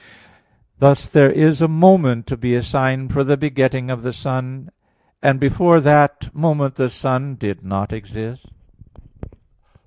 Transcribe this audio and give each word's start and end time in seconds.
Thus 0.79 1.07
there 1.07 1.29
is 1.31 1.61
a 1.61 1.67
moment 1.67 2.25
to 2.25 2.35
be 2.35 2.55
assigned 2.55 3.13
for 3.13 3.23
the 3.23 3.37
begetting 3.37 3.91
of 3.91 4.01
the 4.01 4.11
Son, 4.11 4.71
and 5.21 5.39
before 5.39 5.79
that 5.79 6.33
moment 6.33 6.77
the 6.77 6.89
Son 6.89 7.35
did 7.35 7.63
not 7.63 7.93
exist. 7.93 8.49